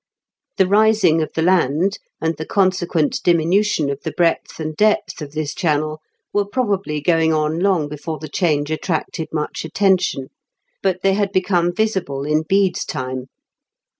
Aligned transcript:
The 0.57 0.65
rising 0.65 1.21
of 1.21 1.31
the 1.33 1.43
land, 1.43 1.99
and 2.19 2.35
the 2.35 2.45
consequent 2.47 3.19
diminution 3.23 3.91
of 3.91 4.01
the 4.01 4.11
breadth 4.11 4.59
and 4.59 4.75
depth 4.75 5.21
of 5.21 5.33
this 5.33 5.53
channel, 5.53 5.99
were 6.33 6.43
probably 6.47 6.99
going 7.01 7.33
on 7.33 7.59
long 7.59 7.87
before 7.87 8.17
the 8.17 8.27
change 8.27 8.71
attracted 8.71 9.27
much 9.31 9.63
attention; 9.63 10.29
but 10.81 11.03
they 11.03 11.13
had 11.13 11.31
become 11.31 11.71
visible 11.71 12.23
in 12.25 12.41
Bede's 12.41 12.83
time. 12.83 13.27